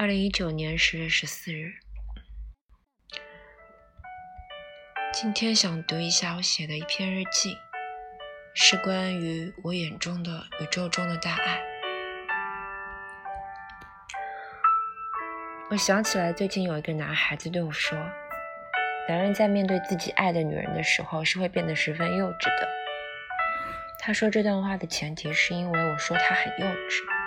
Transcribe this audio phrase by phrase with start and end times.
[0.00, 1.72] 二零一九年十月十四日，
[5.12, 7.58] 今天想读一下我写的一篇日记，
[8.54, 11.60] 是关于我眼中的宇宙中的大爱。
[15.68, 17.98] 我想起来，最近有一个男孩子对我说
[19.10, 22.68] ：“男人在面对自己爱的女人的时候，是会变得十分幼稚的。”
[23.98, 27.17] 他说这段话的前提是因为我说他很幼稚。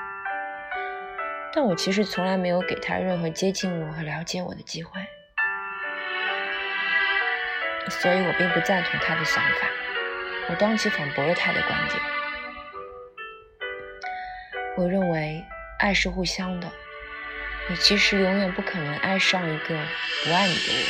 [1.53, 5.01] 但我其实从来没有给他任何接近我和了解我的机会，
[7.89, 9.67] 所以我并不赞同他的想法。
[10.49, 11.99] 我当即反驳了他的观点。
[14.77, 15.43] 我认为
[15.79, 16.71] 爱是互相的，
[17.69, 19.75] 你其实永远不可能爱上一个
[20.23, 20.85] 不爱你的人。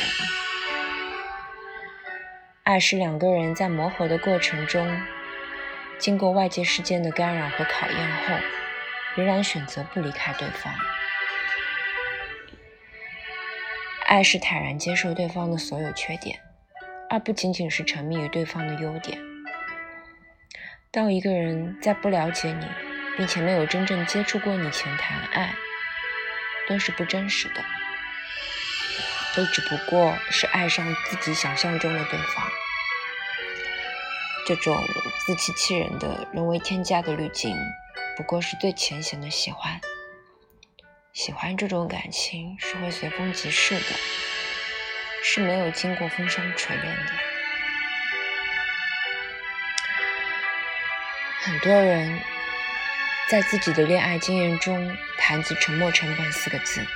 [2.62, 5.02] 爱是两个人在磨合的过程中，
[5.98, 8.61] 经过外界事件的干扰和考验后。
[9.14, 10.72] 仍然选择不离开对方，
[14.06, 16.40] 爱是坦然接受对方的所有缺点，
[17.10, 19.18] 而不仅仅是沉迷于对方的优点。
[20.90, 22.66] 当一个人在不了解你，
[23.16, 25.54] 并且没有真正接触过你前谈爱，
[26.66, 27.62] 都是不真实的，
[29.36, 32.46] 都只不过是爱上自己想象中的对方。
[34.46, 34.76] 这种
[35.26, 37.54] 自欺欺人的人为添加的滤镜。
[38.14, 39.80] 不过是最浅显的喜欢，
[41.14, 43.96] 喜欢这种感情是会随风即逝的，
[45.24, 47.12] 是没有经过风霜锤炼的。
[51.40, 52.20] 很多人
[53.28, 56.86] 在自己的恋爱经验中谈及“沉没成本”四个字，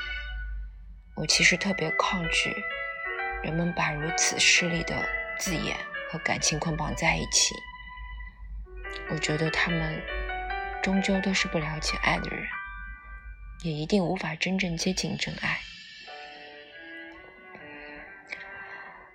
[1.16, 2.54] 我其实特别抗拒
[3.42, 4.94] 人们把如此势利的
[5.38, 5.76] 字眼
[6.10, 7.54] 和感情捆绑在一起。
[9.08, 10.15] 我觉得他们。
[10.86, 12.46] 终究都是不了解爱的人，
[13.64, 15.58] 也一定无法真正接近真爱。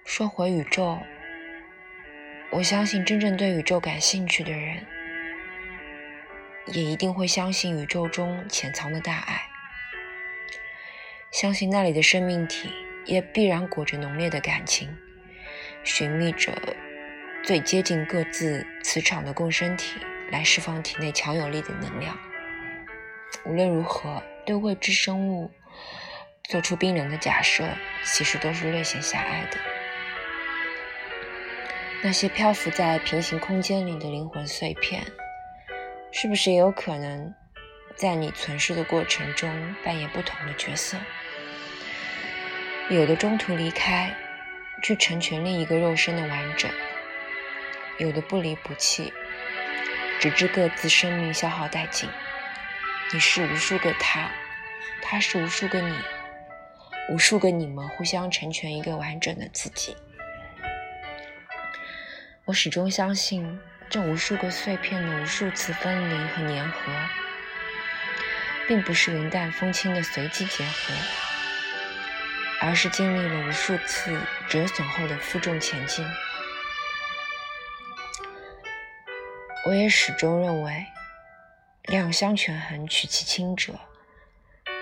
[0.03, 1.00] 说回宇宙，
[2.51, 4.85] 我相信真正对宇宙感兴趣的人，
[6.73, 9.41] 也一定会相信宇宙中潜藏的大爱，
[11.31, 12.69] 相信那里的生命体
[13.06, 14.94] 也必然裹着浓烈的感情，
[15.85, 16.51] 寻觅着
[17.45, 19.95] 最接近各自磁场的共生体。
[20.31, 22.18] 来释放体内强有力的能量。
[23.44, 25.52] 无论如何，对未知生物
[26.44, 27.68] 做出冰冷的假设，
[28.03, 29.58] 其实都是略显狭隘的。
[32.03, 35.03] 那些漂浮在平行空间里的灵魂碎片，
[36.12, 37.34] 是不是也有可能
[37.96, 40.98] 在你存世的过程中扮演不同的角色？
[42.90, 44.13] 有的中途离开，
[44.81, 46.69] 去成全另一个肉身的完整；
[47.98, 49.13] 有的不离不弃。
[50.21, 52.07] 直至各自生命消耗殆尽，
[53.11, 54.29] 你是无数个他，
[55.01, 55.97] 他是无数个你，
[57.09, 59.97] 无数个你们互相成全一个完整的自己。
[62.45, 63.59] 我始终相信，
[63.89, 66.93] 这无数个碎片的无数次分离和粘合，
[68.67, 70.93] 并不是云淡风轻的随机结合，
[72.61, 74.15] 而是经历了无数次
[74.47, 76.05] 折损后的负重前进。
[79.63, 80.88] 我也始终认为，
[81.83, 83.79] 两相权衡取其轻者，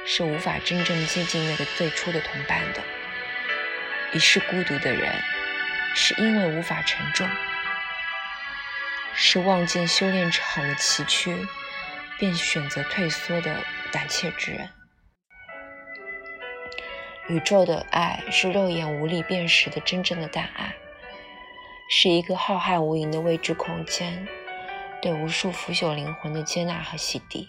[0.06, 2.82] 是无法真正接近那个最初的同伴的。
[4.14, 5.14] 一世孤独的人，
[5.94, 7.28] 是因为无法承重，
[9.14, 11.46] 是望见修炼场的崎岖，
[12.18, 14.70] 便选择退缩的胆怯之人。
[17.28, 20.74] 宇宙的爱是肉眼无力辨识的真正的大爱，
[21.92, 24.26] 是一个浩瀚无垠的未知空间。
[25.02, 27.48] 对无数腐朽灵魂的接纳和洗涤，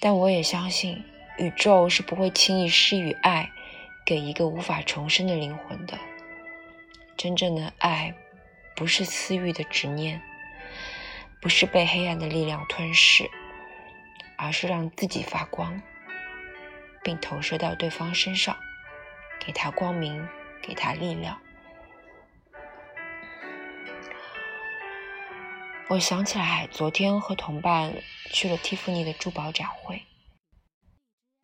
[0.00, 1.04] 但我也相信，
[1.38, 3.50] 宇宙是不会轻易施予爱
[4.04, 5.96] 给一个无法重生的灵魂的。
[7.16, 8.14] 真正的爱，
[8.74, 10.20] 不是私欲的执念，
[11.40, 13.30] 不是被黑暗的力量吞噬，
[14.36, 15.80] 而是让自己发光，
[17.04, 18.56] 并投射到对方身上，
[19.38, 20.28] 给他光明，
[20.60, 21.40] 给他力量。
[25.88, 27.94] 我想起来，昨天和同伴
[28.32, 30.02] 去了蒂芙尼的珠宝展会。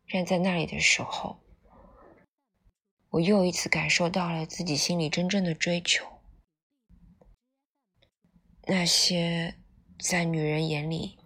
[0.05, 1.39] 站在那里的时候，
[3.09, 6.05] 我又一次感受到了自己心里真正的追求。
[8.67, 9.55] 那些
[9.97, 11.17] 在女人眼里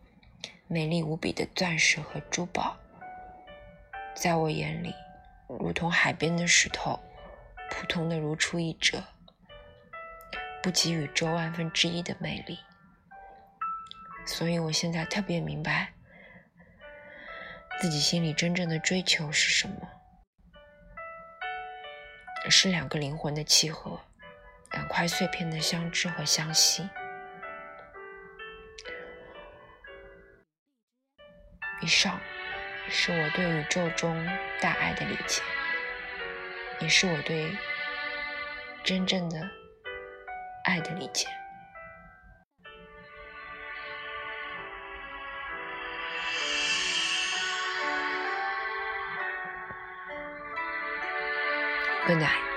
[0.67, 2.77] 美丽无比的钻石和珠宝，
[4.15, 4.93] 在我眼里，
[5.47, 6.99] 如同海边的石头，
[7.71, 9.03] 普通的如出一辙，
[10.61, 12.59] 不及宇宙万分之一的美丽。
[14.27, 15.93] 所以，我现在特别明白，
[17.79, 19.89] 自己心里真正的追求是什么？
[22.49, 23.99] 是两个灵魂的契合，
[24.73, 26.87] 两块碎片的相知和相惜。
[31.81, 32.19] 以上
[32.89, 34.25] 是我对宇宙中
[34.61, 35.41] 大爱的理解，
[36.79, 37.55] 也是我对
[38.83, 39.49] 真正的
[40.65, 41.27] 爱的理解。
[52.07, 52.56] Good night.